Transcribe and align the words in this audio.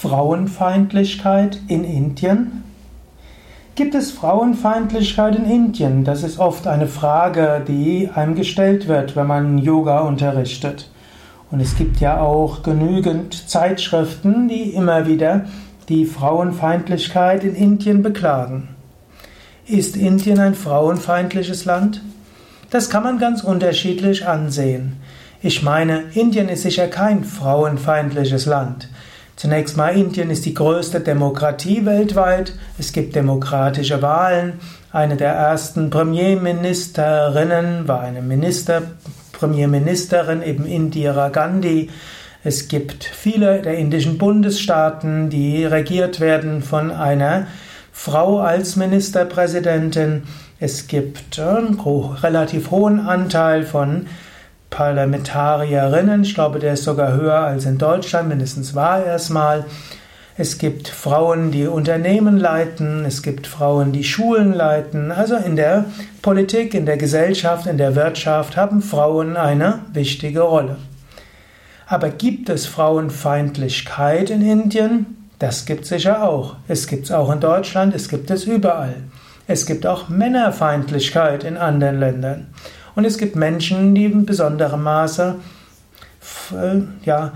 Frauenfeindlichkeit 0.00 1.60
in 1.66 1.82
Indien? 1.82 2.62
Gibt 3.74 3.96
es 3.96 4.12
Frauenfeindlichkeit 4.12 5.34
in 5.34 5.44
Indien? 5.44 6.04
Das 6.04 6.22
ist 6.22 6.38
oft 6.38 6.68
eine 6.68 6.86
Frage, 6.86 7.64
die 7.66 8.08
einem 8.14 8.36
gestellt 8.36 8.86
wird, 8.86 9.16
wenn 9.16 9.26
man 9.26 9.58
Yoga 9.58 10.02
unterrichtet. 10.02 10.88
Und 11.50 11.58
es 11.58 11.76
gibt 11.76 11.98
ja 11.98 12.20
auch 12.20 12.62
genügend 12.62 13.50
Zeitschriften, 13.50 14.46
die 14.46 14.70
immer 14.70 15.08
wieder 15.08 15.46
die 15.88 16.06
Frauenfeindlichkeit 16.06 17.42
in 17.42 17.56
Indien 17.56 18.04
beklagen. 18.04 18.68
Ist 19.66 19.96
Indien 19.96 20.38
ein 20.38 20.54
frauenfeindliches 20.54 21.64
Land? 21.64 22.02
Das 22.70 22.88
kann 22.88 23.02
man 23.02 23.18
ganz 23.18 23.42
unterschiedlich 23.42 24.28
ansehen. 24.28 24.92
Ich 25.42 25.64
meine, 25.64 26.04
Indien 26.14 26.48
ist 26.48 26.62
sicher 26.62 26.86
kein 26.86 27.24
frauenfeindliches 27.24 28.46
Land. 28.46 28.88
Zunächst 29.38 29.76
mal, 29.76 29.96
Indien 29.96 30.30
ist 30.30 30.46
die 30.46 30.54
größte 30.54 30.98
Demokratie 30.98 31.86
weltweit. 31.86 32.54
Es 32.76 32.92
gibt 32.92 33.14
demokratische 33.14 34.02
Wahlen. 34.02 34.54
Eine 34.90 35.16
der 35.16 35.32
ersten 35.32 35.90
Premierministerinnen 35.90 37.86
war 37.86 38.00
eine 38.00 38.20
Minister, 38.20 38.82
Premierministerin, 39.30 40.42
eben 40.42 40.66
Indira 40.66 41.28
Gandhi. 41.28 41.88
Es 42.42 42.66
gibt 42.66 43.04
viele 43.04 43.62
der 43.62 43.78
indischen 43.78 44.18
Bundesstaaten, 44.18 45.30
die 45.30 45.64
regiert 45.64 46.18
werden 46.18 46.60
von 46.60 46.90
einer 46.90 47.46
Frau 47.92 48.40
als 48.40 48.74
Ministerpräsidentin. 48.74 50.24
Es 50.58 50.88
gibt 50.88 51.38
einen 51.38 51.78
relativ 51.78 52.72
hohen 52.72 53.06
Anteil 53.06 53.62
von 53.62 54.06
Parlamentarierinnen. 54.78 56.22
Ich 56.22 56.34
glaube, 56.34 56.60
der 56.60 56.74
ist 56.74 56.84
sogar 56.84 57.12
höher 57.14 57.40
als 57.40 57.66
in 57.66 57.78
Deutschland, 57.78 58.28
mindestens 58.28 58.76
war 58.76 59.02
er 59.02 59.16
es 59.16 59.28
mal. 59.28 59.64
Es 60.36 60.56
gibt 60.56 60.86
Frauen, 60.86 61.50
die 61.50 61.66
Unternehmen 61.66 62.38
leiten, 62.38 63.04
es 63.04 63.24
gibt 63.24 63.48
Frauen, 63.48 63.90
die 63.90 64.04
Schulen 64.04 64.52
leiten. 64.54 65.10
Also 65.10 65.34
in 65.34 65.56
der 65.56 65.86
Politik, 66.22 66.74
in 66.74 66.86
der 66.86 66.96
Gesellschaft, 66.96 67.66
in 67.66 67.76
der 67.76 67.96
Wirtschaft 67.96 68.56
haben 68.56 68.80
Frauen 68.80 69.36
eine 69.36 69.80
wichtige 69.92 70.42
Rolle. 70.42 70.76
Aber 71.88 72.10
gibt 72.10 72.48
es 72.48 72.66
Frauenfeindlichkeit 72.66 74.30
in 74.30 74.42
Indien? 74.42 75.28
Das 75.40 75.66
gibt 75.66 75.82
es 75.82 75.88
sicher 75.88 76.22
auch. 76.22 76.54
Es 76.68 76.86
gibt 76.86 77.06
es 77.06 77.10
auch 77.10 77.32
in 77.32 77.40
Deutschland, 77.40 77.96
es 77.96 78.08
gibt 78.08 78.30
es 78.30 78.44
überall. 78.44 78.94
Es 79.48 79.66
gibt 79.66 79.86
auch 79.86 80.08
Männerfeindlichkeit 80.08 81.42
in 81.42 81.56
anderen 81.56 81.98
Ländern. 81.98 82.46
Und 82.98 83.04
es 83.04 83.16
gibt 83.16 83.36
Menschen, 83.36 83.94
die 83.94 84.06
in 84.06 84.26
besonderem 84.26 84.82
Maße 84.82 85.36
äh, 86.50 86.80
ja, 87.04 87.32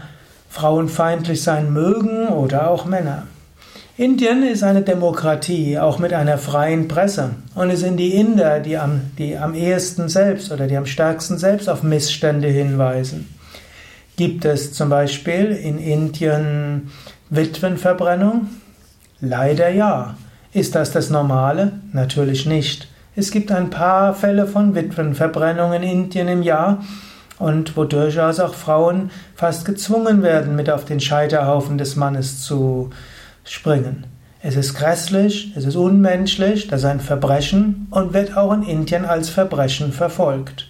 frauenfeindlich 0.51 1.41
sein 1.41 1.73
mögen 1.73 2.27
oder 2.27 2.69
auch 2.69 2.85
Männer. 2.85 3.29
Indien 3.97 4.43
ist 4.43 4.65
eine 4.65 4.83
Demokratie, 4.83 5.79
auch 5.79 6.01
mit 6.01 6.15
einer 6.15 6.37
freien 6.37 6.89
Presse. 6.89 7.31
Und 7.55 7.71
es 7.71 7.79
sind 7.79 7.97
die 7.99 8.17
Inder, 8.17 8.59
die 8.59 8.77
am, 8.77 9.13
die 9.19 9.39
am 9.39 9.55
ehesten 9.55 10.09
selbst 10.09 10.51
oder 10.51 10.67
die 10.67 10.77
am 10.77 10.85
stärksten 10.87 11.39
selbst 11.39 11.69
auf 11.69 11.85
Missstände 11.85 12.49
hinweisen. 12.49 13.33
Gibt 14.17 14.45
es 14.45 14.73
zum 14.73 14.89
Beispiel 14.89 15.53
in 15.53 15.79
Indien 15.79 16.91
Witwenverbrennung? 17.31 18.49
Leider 19.21 19.69
ja. 19.69 20.17
Ist 20.53 20.75
das 20.75 20.91
das 20.91 21.09
Normale? 21.09 21.75
Natürlich 21.93 22.47
nicht. 22.47 22.92
Es 23.15 23.31
gibt 23.31 23.53
ein 23.53 23.69
paar 23.69 24.15
Fälle 24.15 24.47
von 24.47 24.75
Witwenverbrennung 24.75 25.75
in 25.75 25.83
Indien 25.83 26.29
im 26.29 26.43
Jahr 26.43 26.83
und 27.39 27.77
wo 27.77 27.85
durchaus 27.85 28.41
auch 28.41 28.55
Frauen 28.55 29.11
fast 29.35 29.67
gezwungen 29.67 30.23
werden, 30.23 30.57
mit 30.57 30.71
auf 30.71 30.87
den 30.87 30.99
Scheiterhaufen 30.99 31.77
des 31.77 31.95
Mannes 31.97 32.43
zu 32.43 32.89
springen. 33.45 34.07
Es 34.41 34.57
ist 34.57 34.75
grässlich, 34.75 35.53
es 35.55 35.67
ist 35.67 35.77
unmenschlich, 35.77 36.69
das 36.69 36.81
ist 36.81 36.87
ein 36.87 37.01
Verbrechen 37.01 37.87
und 37.91 38.15
wird 38.15 38.35
auch 38.37 38.53
in 38.55 38.63
Indien 38.63 39.05
als 39.05 39.29
Verbrechen 39.29 39.93
verfolgt. 39.93 40.69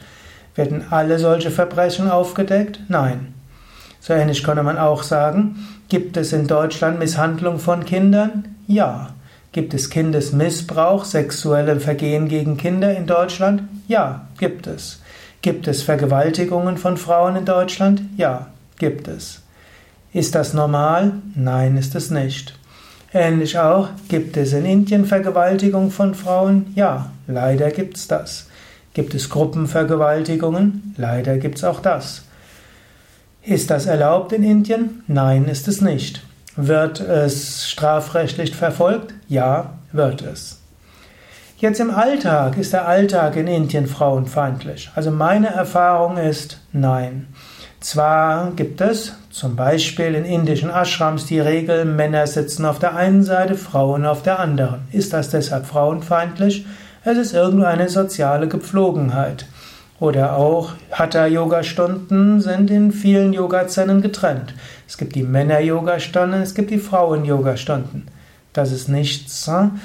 Werden 0.56 0.86
alle 0.91 1.20
solche 1.20 1.52
Verbrechen 1.52 2.10
aufgedeckt? 2.10 2.81
Nein. 2.88 3.34
So 4.00 4.14
ähnlich 4.14 4.42
könnte 4.42 4.64
man 4.64 4.78
auch 4.78 5.04
sagen, 5.04 5.69
gibt 5.88 6.16
es 6.16 6.32
in 6.32 6.48
Deutschland 6.48 6.98
Misshandlung 6.98 7.60
von 7.60 7.84
Kindern? 7.84 8.56
Ja. 8.66 9.10
Gibt 9.52 9.74
es 9.74 9.90
Kindesmissbrauch, 9.90 11.04
sexuelle 11.04 11.78
Vergehen 11.78 12.28
gegen 12.28 12.56
Kinder 12.56 12.96
in 12.96 13.06
Deutschland? 13.06 13.64
Ja, 13.86 14.26
gibt 14.38 14.66
es. 14.66 15.02
Gibt 15.42 15.68
es 15.68 15.82
Vergewaltigungen 15.82 16.78
von 16.78 16.96
Frauen 16.96 17.36
in 17.36 17.44
Deutschland? 17.44 18.00
Ja, 18.16 18.46
gibt 18.78 19.08
es. 19.08 19.42
Ist 20.14 20.34
das 20.34 20.54
normal? 20.54 21.12
Nein, 21.34 21.76
ist 21.76 21.94
es 21.94 22.10
nicht. 22.10 22.58
Ähnlich 23.12 23.58
auch, 23.58 23.90
gibt 24.08 24.38
es 24.38 24.54
in 24.54 24.64
Indien 24.64 25.04
Vergewaltigung 25.04 25.90
von 25.90 26.14
Frauen? 26.14 26.72
Ja, 26.74 27.10
leider 27.26 27.70
gibt 27.70 27.98
es 27.98 28.08
das. 28.08 28.48
Gibt 28.94 29.12
es 29.12 29.28
Gruppenvergewaltigungen? 29.28 30.94
Leider 30.96 31.36
gibt 31.36 31.58
es 31.58 31.64
auch 31.64 31.80
das. 31.80 32.22
Ist 33.42 33.70
das 33.70 33.84
erlaubt 33.84 34.32
in 34.32 34.44
Indien? 34.44 35.02
Nein, 35.08 35.44
ist 35.44 35.69
es 35.69 35.82
nicht. 35.82 36.22
Wird 36.56 37.00
es 37.00 37.70
strafrechtlich 37.70 38.54
verfolgt? 38.54 39.14
Ja, 39.28 39.70
wird 39.92 40.22
es. 40.22 40.60
Jetzt 41.56 41.80
im 41.80 41.90
Alltag, 41.90 42.58
ist 42.58 42.72
der 42.72 42.86
Alltag 42.86 43.36
in 43.36 43.46
Indien 43.46 43.86
frauenfeindlich? 43.86 44.90
Also 44.94 45.10
meine 45.10 45.48
Erfahrung 45.48 46.16
ist 46.16 46.60
nein. 46.72 47.28
Zwar 47.80 48.50
gibt 48.50 48.80
es 48.80 49.14
zum 49.30 49.56
Beispiel 49.56 50.14
in 50.14 50.24
indischen 50.24 50.70
Ashrams 50.70 51.26
die 51.26 51.40
Regel, 51.40 51.84
Männer 51.84 52.26
sitzen 52.26 52.64
auf 52.64 52.78
der 52.78 52.96
einen 52.96 53.22
Seite, 53.22 53.54
Frauen 53.54 54.04
auf 54.04 54.22
der 54.22 54.38
anderen. 54.38 54.82
Ist 54.92 55.12
das 55.12 55.30
deshalb 55.30 55.66
frauenfeindlich? 55.66 56.66
Es 57.04 57.16
ist 57.16 57.32
irgendeine 57.32 57.88
soziale 57.88 58.46
Gepflogenheit. 58.46 59.46
Oder 59.98 60.36
auch 60.36 60.72
Hatha-Yoga-Stunden 60.90 62.40
sind 62.40 62.70
in 62.70 62.92
vielen 62.92 63.32
Yoga-Zennen 63.32 64.02
getrennt. 64.02 64.52
Es 64.92 64.98
gibt 64.98 65.14
die 65.14 65.22
Männer-Yoga-Stunden, 65.22 66.42
es 66.42 66.54
gibt 66.54 66.70
die 66.70 66.76
Frauen-Yoga-Stunden. 66.76 68.08
Das 68.53 68.72
ist 68.72 68.91
nichts, 68.91 69.47
hm? 69.47 69.80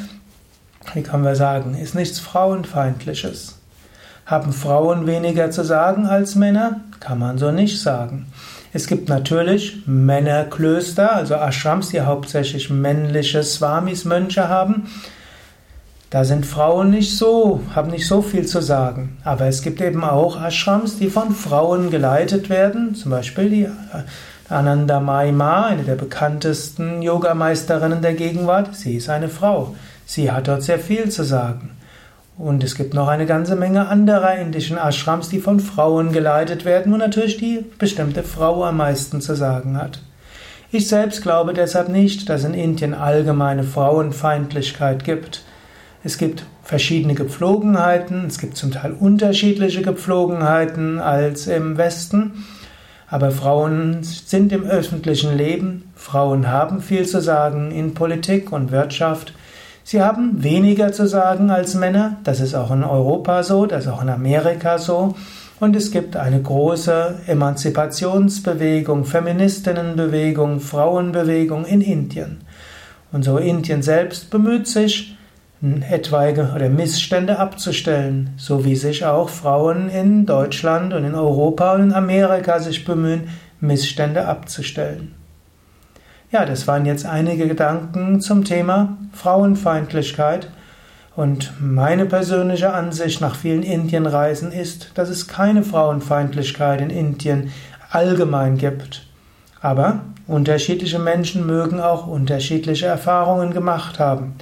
wie 0.94 1.01
kann 1.01 1.22
man 1.22 1.34
sagen, 1.34 1.75
ist 1.75 1.95
nichts 1.95 2.19
Frauenfeindliches. 2.19 3.57
Haben 4.25 4.51
Frauen 4.51 5.07
weniger 5.07 5.50
zu 5.50 5.63
sagen 5.63 6.07
als 6.07 6.35
Männer? 6.35 6.81
Kann 7.00 7.19
man 7.19 7.38
so 7.38 7.51
nicht 7.53 7.81
sagen. 7.81 8.25
Es 8.73 8.85
gibt 8.85 9.07
natürlich 9.07 9.84
Männerklöster, 9.85 11.16
also 11.16 11.35
Ashrams, 11.35 11.88
die 11.88 12.01
hauptsächlich 12.01 12.69
männliche 12.69 13.44
Swamis, 13.44 14.03
Mönche 14.03 14.50
haben. 14.50 14.90
Da 16.09 16.25
sind 16.25 16.46
Frauen 16.46 16.90
nicht 16.90 17.17
so, 17.17 17.62
haben 17.73 17.91
nicht 17.91 18.07
so 18.07 18.22
viel 18.22 18.46
zu 18.46 18.62
sagen. 18.62 19.17
Aber 19.23 19.46
es 19.46 19.62
gibt 19.62 19.79
eben 19.79 20.03
auch 20.03 20.41
Ashrams, 20.41 20.97
die 20.97 21.09
von 21.09 21.31
Frauen 21.31 21.91
geleitet 21.91 22.50
werden. 22.50 22.94
Zum 22.94 23.12
Beispiel 23.12 23.50
die 23.50 23.69
Ananda 24.50 25.02
Mai 25.02 25.34
Ma, 25.34 25.66
eine 25.66 25.84
der 25.84 25.96
bekanntesten 25.96 27.02
Yogameisterinnen 27.02 28.02
der 28.02 28.13
Gegenwart. 28.13 28.75
Sie 28.75 28.96
ist 28.96 29.09
eine 29.09 29.28
Frau. 29.28 29.75
Sie 30.06 30.31
hat 30.31 30.47
dort 30.47 30.63
sehr 30.63 30.80
viel 30.80 31.09
zu 31.09 31.24
sagen. 31.24 31.72
Und 32.38 32.63
es 32.63 32.75
gibt 32.75 32.94
noch 32.94 33.08
eine 33.08 33.25
ganze 33.25 33.56
Menge 33.56 33.88
anderer 33.90 34.35
indischen 34.35 34.78
Ashrams, 34.78 35.28
die 35.28 35.40
von 35.40 35.59
Frauen 35.59 36.13
geleitet 36.13 36.63
werden 36.63 36.94
und 36.94 37.00
natürlich 37.00 37.38
die 37.38 37.66
bestimmte 37.78 38.24
Frau 38.24 38.63
am 38.63 38.78
meisten 38.78 39.19
zu 39.22 39.35
sagen 39.35 39.75
hat. 39.75 40.00
Ich 40.72 40.88
selbst 40.88 41.24
glaube 41.24 41.53
deshalb 41.53 41.90
nicht, 41.90 42.29
dass 42.29 42.44
in 42.44 42.53
Indien 42.53 42.94
allgemeine 42.94 43.64
Frauenfeindlichkeit 43.64 45.03
gibt. 45.03 45.44
Es 46.03 46.18
gibt 46.18 46.46
verschiedene 46.64 47.16
Gepflogenheiten, 47.16 48.25
es 48.28 48.38
gibt 48.38 48.56
zum 48.56 48.72
Teil 48.72 48.94
unterschiedliche 48.94 49.81
Gepflogenheiten 49.81 51.00
als 51.00 51.47
im 51.47 51.78
Westen, 51.78 52.46
aber 53.09 53.31
Frauen 53.31 54.03
sind 54.03 54.51
im 54.51 54.63
öffentlichen 54.66 55.35
Leben, 55.35 55.91
Frauen 55.95 56.50
haben 56.50 56.81
viel 56.81 57.08
zu 57.08 57.22
sagen 57.22 57.72
in 57.72 57.93
Politik 57.93 58.52
und 58.52 58.72
Wirtschaft, 58.72 59.34
sie 59.84 60.02
haben 60.02 60.43
weniger 60.43 60.91
zu 60.91 61.08
sagen 61.08 61.49
als 61.49 61.73
Männer, 61.73 62.17
das 62.23 62.40
ist 62.41 62.53
auch 62.53 62.72
in 62.72 62.84
Europa 62.84 63.43
so, 63.43 63.66
das 63.66 63.85
ist 63.85 63.91
auch 63.91 64.02
in 64.02 64.09
Amerika 64.09 64.78
so, 64.78 65.16
und 65.59 65.76
es 65.76 65.91
gibt 65.91 66.16
eine 66.16 66.41
große 66.41 67.16
Emanzipationsbewegung, 67.26 69.05
Feministinnenbewegung, 69.05 70.59
Frauenbewegung 70.59 71.66
in 71.66 71.81
Indien. 71.81 72.41
Und 73.11 73.23
so 73.23 73.37
Indien 73.37 73.81
selbst 73.81 74.29
bemüht 74.29 74.67
sich, 74.67 75.16
etwaige 75.61 76.51
oder 76.55 76.69
Missstände 76.69 77.39
abzustellen, 77.39 78.31
so 78.37 78.63
wie 78.63 78.75
sich 78.75 79.05
auch 79.05 79.29
Frauen 79.29 79.89
in 79.89 80.25
Deutschland 80.25 80.93
und 80.93 81.03
in 81.03 81.15
Europa 81.15 81.73
und 81.73 81.83
in 81.83 81.93
Amerika 81.93 82.59
sich 82.59 82.85
bemühen, 82.85 83.29
Missstände 83.59 84.27
abzustellen. 84.27 85.15
Ja, 86.31 86.45
das 86.45 86.67
waren 86.67 86.85
jetzt 86.85 87.05
einige 87.05 87.47
Gedanken 87.47 88.21
zum 88.21 88.43
Thema 88.43 88.97
Frauenfeindlichkeit. 89.13 90.49
Und 91.15 91.53
meine 91.59 92.05
persönliche 92.05 92.73
Ansicht 92.73 93.21
nach 93.21 93.35
vielen 93.35 93.63
Indienreisen 93.63 94.51
ist, 94.51 94.91
dass 94.93 95.09
es 95.09 95.27
keine 95.27 95.63
Frauenfeindlichkeit 95.63 96.81
in 96.81 96.91
Indien 96.91 97.51
allgemein 97.89 98.57
gibt. 98.57 99.07
Aber 99.61 100.01
unterschiedliche 100.27 100.99
Menschen 100.99 101.47
mögen 101.47 101.79
auch 101.79 102.05
unterschiedliche 102.05 102.85
Erfahrungen 102.85 103.51
gemacht 103.51 103.97
haben. 103.97 104.35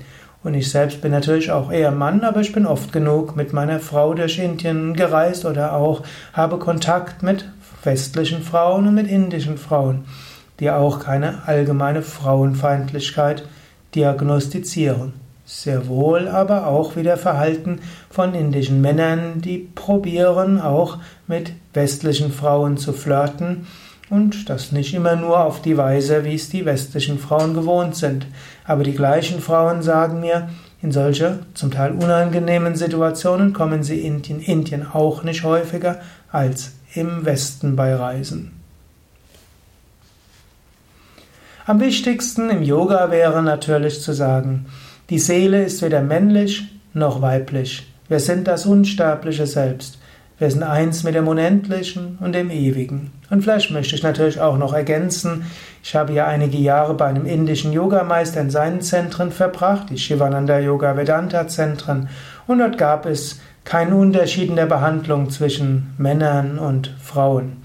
Und 0.45 0.53
ich 0.53 0.69
selbst 0.69 1.01
bin 1.01 1.12
natürlich 1.12 1.50
auch 1.50 1.71
eher 1.71 1.89
Mann, 1.89 2.24
aber 2.24 2.39
ich 2.39 2.51
bin 2.51 2.68
oft 2.68 2.94
genug 2.94 3.36
mit 3.36 3.51
meiner 3.51 3.80
Frau 3.80 4.13
durch 4.13 4.38
Indien 4.38 4.94
gereist 4.94 5.44
oder 5.44 5.74
auch 5.74 6.03
habe 6.33 6.59
Kontakt 6.59 7.24
mit 7.24 7.50
westlichen 7.83 8.44
Frauen 8.44 8.88
und 8.88 8.94
mit 8.94 9.07
indischen 9.07 9.57
Frauen, 9.57 10.06
die 10.59 10.69
auch 10.69 11.00
keine 11.00 11.47
allgemeine 11.47 12.03
Frauenfeindlichkeit 12.03 13.47
diagnostizieren. 13.95 15.13
Sehr 15.45 15.88
wohl 15.88 16.27
aber 16.27 16.68
auch 16.68 16.95
wieder 16.95 17.18
Verhalten 17.18 17.80
von 18.12 18.36
indischen 18.36 18.81
Männern, 18.81 19.41
die 19.41 19.57
probieren 19.74 20.62
auch 20.62 21.00
mit 21.25 21.53
westlichen 21.74 22.31
Frauen 22.31 22.77
zu 22.77 22.94
flirten 22.94 23.65
und 24.10 24.50
das 24.50 24.72
nicht 24.72 24.94
immer 24.94 25.16
nur 25.16 25.40
auf 25.40 25.62
die 25.62 25.78
Weise, 25.78 26.24
wie 26.24 26.36
es 26.36 26.50
die 26.50 26.66
westlichen 26.66 27.19
Frauen 27.19 27.54
gewohnt 27.54 27.96
sind. 27.96 28.28
Aber 28.66 28.84
die 28.84 28.94
gleichen 28.94 29.42
Frauen 29.42 29.81
sagen 29.81 30.19
mir, 30.19 30.50
in 30.81 30.92
solche 30.92 31.40
zum 31.54 31.72
Teil 31.72 31.94
unangenehmen 31.94 32.75
Situationen 32.75 33.54
kommen 33.54 33.84
sie 33.84 34.02
in 34.02 34.22
Indien 34.22 34.86
auch 34.86 35.24
nicht 35.24 35.44
häufiger 35.44 36.00
als 36.31 36.74
im 36.94 37.25
Westen 37.25 37.75
bei 37.75 37.96
Reisen. 37.96 38.52
Am 41.66 41.80
wichtigsten 41.80 42.51
im 42.51 42.62
Yoga 42.62 43.10
wäre 43.10 43.42
natürlich 43.42 44.01
zu 44.01 44.13
sagen, 44.13 44.68
die 45.10 45.18
Seele 45.18 45.63
ist 45.63 45.81
weder 45.81 46.01
männlich 46.01 46.66
noch 46.94 47.24
weiblich. 47.24 47.92
Wir 48.08 48.19
sind 48.19 48.48
das 48.48 48.68
unsterbliche 48.68 49.48
Selbst. 49.48 49.98
Wir 50.38 50.52
sind 50.52 50.64
eins 50.64 51.04
mit 51.04 51.16
dem 51.16 51.30
Unendlichen 51.30 52.18
und 52.20 52.34
dem 52.34 52.50
Ewigen. 52.50 53.14
Und 53.30 53.44
vielleicht 53.44 53.72
möchte 53.72 53.96
ich 53.96 54.04
natürlich 54.04 54.42
auch 54.42 54.58
noch 54.58 54.74
ergänzen, 54.74 55.46
ich 55.82 55.96
habe 55.96 56.12
ja 56.12 56.28
einige 56.28 56.58
Jahre 56.58 56.94
bei 56.94 57.06
einem 57.06 57.26
indischen 57.26 57.72
Yogameister 57.72 58.42
in 58.42 58.50
seinen 58.50 58.82
Zentren 58.82 59.32
verbracht, 59.32 59.90
die 59.90 59.98
Shivananda 59.98 60.60
Yoga 60.60 60.98
Vedanta 60.98 61.48
Zentren, 61.48 62.10
und 62.48 62.60
dort 62.60 62.78
gab 62.78 63.06
es 63.06 63.40
keinen 63.64 63.94
Unterschied 63.94 64.50
in 64.50 64.58
der 64.58 64.66
Behandlung 64.66 65.30
zwischen 65.30 65.94
Männern 65.98 66.60
und 66.60 66.94
Frauen. 67.02 67.64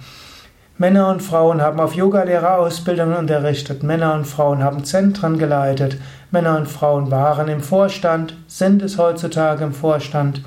Männer 0.79 1.09
und 1.09 1.23
Frauen 1.23 1.61
haben 1.61 1.81
auf 1.81 1.95
Yogalehrerausbildungen 1.95 3.17
unterrichtet, 3.17 3.83
Männer 3.83 4.15
und 4.15 4.27
Frauen 4.27 4.63
haben 4.63 4.85
Zentren 4.85 5.39
geleitet, 5.39 5.99
Männer 6.31 6.57
und 6.57 6.69
Frauen 6.69 7.11
waren 7.11 7.49
im 7.49 7.61
Vorstand, 7.61 8.37
sind 8.47 8.81
es 8.81 8.97
heutzutage 8.97 9.65
im 9.65 9.75
Vorstand 9.75 10.43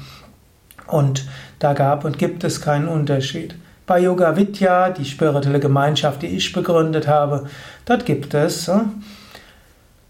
und 0.88 1.26
da 1.60 1.74
gab 1.74 2.06
und 2.06 2.18
gibt 2.18 2.44
es 2.44 2.62
keinen 2.62 2.88
Unterschied. 2.88 3.56
Bei 3.86 4.00
Yoga 4.00 4.38
Vidya, 4.38 4.92
die 4.92 5.04
spirituelle 5.04 5.60
Gemeinschaft, 5.60 6.22
die 6.22 6.28
ich 6.28 6.54
begründet 6.54 7.08
habe, 7.08 7.48
dort 7.86 8.06
gibt 8.06 8.34
es 8.34 8.70
äh, 8.70 8.80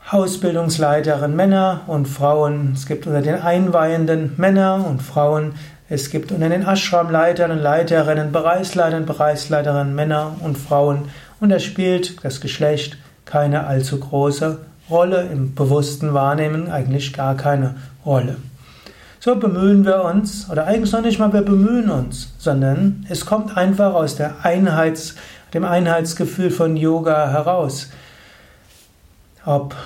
Ausbildungsleiterin 0.10 1.36
Männer 1.36 1.82
und 1.88 2.08
Frauen. 2.08 2.74
Es 2.76 2.86
gibt 2.86 3.08
unter 3.08 3.22
den 3.22 3.42
Einweihenden 3.42 4.34
Männer 4.38 4.86
und 4.88 5.02
Frauen. 5.02 5.54
Es 5.90 6.12
gibt 6.12 6.32
unter 6.32 6.50
den 6.50 6.68
Ashram-Leitern 6.68 7.52
und 7.52 7.60
Leiterinnen, 7.60 8.32
Bereichsleitern, 8.32 9.06
Bereichsleiterinnen 9.06 9.96
Männer 9.96 10.36
und 10.42 10.58
Frauen. 10.58 11.10
Und 11.40 11.50
da 11.50 11.60
spielt 11.60 12.24
das 12.24 12.42
Geschlecht 12.42 12.98
keine 13.26 13.66
allzu 13.66 14.00
große 14.00 14.60
Rolle. 14.90 15.28
Im 15.32 15.56
bewussten 15.56 16.14
Wahrnehmen 16.14 16.70
eigentlich 16.70 17.12
gar 17.14 17.36
keine 17.36 17.76
Rolle. 18.06 18.38
So 19.24 19.38
bemühen 19.38 19.86
wir 19.86 20.04
uns, 20.04 20.50
oder 20.50 20.68
eigentlich 20.68 20.92
noch 20.92 21.02
nicht 21.02 21.18
mal 21.18 21.32
wir 21.32 21.44
bemühen 21.44 21.90
uns, 21.90 22.34
sondern 22.40 23.06
es 23.08 23.26
kommt 23.26 23.56
einfach 23.56 23.94
aus 23.94 24.18
der 24.18 24.44
Einheits, 24.44 25.16
dem 25.54 25.64
Einheitsgefühl 25.64 26.52
von 26.52 26.76
Yoga 26.76 27.30
heraus. 27.30 27.90
Ob 29.46 29.78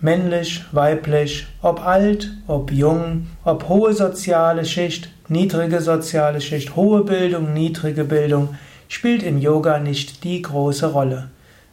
männlich, 0.00 0.64
weiblich, 0.72 1.46
ob 1.62 1.86
alt, 1.86 2.32
ob 2.48 2.72
jung, 2.72 3.28
ob 3.44 3.68
hohe 3.68 3.94
soziale 3.94 4.64
Schicht, 4.64 5.10
niedrige 5.28 5.80
soziale 5.80 6.40
Schicht, 6.40 6.74
hohe 6.74 7.04
Bildung, 7.04 7.52
niedrige 7.52 8.02
Bildung, 8.02 8.56
spielt 8.88 9.22
im 9.22 9.38
Yoga 9.38 9.78
nicht 9.78 10.24
die 10.24 10.42
große 10.42 10.86
Rolle. 10.86 11.28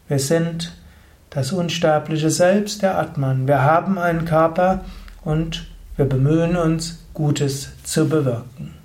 Wir 0.08 0.20
sind 0.20 0.74
das 1.32 1.54
unsterbliche 1.54 2.30
Selbst, 2.30 2.84
der 2.84 3.00
Atman. 3.00 3.48
Wir 3.48 3.64
haben 3.64 3.98
einen 3.98 4.26
Körper 4.26 4.86
und 5.24 5.66
wir 5.98 6.06
bemühen 6.06 6.56
uns, 6.56 7.00
Gutes 7.14 7.72
zu 7.84 8.08
bewirken. 8.08 8.77